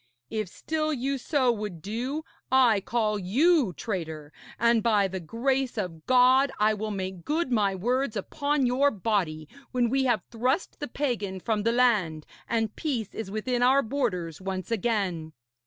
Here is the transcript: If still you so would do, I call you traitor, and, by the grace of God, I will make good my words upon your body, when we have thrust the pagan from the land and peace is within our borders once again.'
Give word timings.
If 0.31 0.49
still 0.49 0.91
you 0.91 1.19
so 1.19 1.51
would 1.51 1.79
do, 1.79 2.23
I 2.51 2.81
call 2.83 3.19
you 3.19 3.71
traitor, 3.73 4.33
and, 4.57 4.81
by 4.81 5.07
the 5.07 5.19
grace 5.19 5.77
of 5.77 6.07
God, 6.07 6.51
I 6.59 6.73
will 6.73 6.89
make 6.89 7.23
good 7.23 7.51
my 7.51 7.75
words 7.75 8.15
upon 8.15 8.65
your 8.65 8.89
body, 8.89 9.47
when 9.71 9.91
we 9.91 10.05
have 10.05 10.23
thrust 10.31 10.79
the 10.79 10.87
pagan 10.87 11.39
from 11.39 11.61
the 11.61 11.71
land 11.71 12.25
and 12.49 12.75
peace 12.75 13.13
is 13.13 13.29
within 13.29 13.61
our 13.61 13.83
borders 13.83 14.41
once 14.41 14.71
again.' 14.71 15.33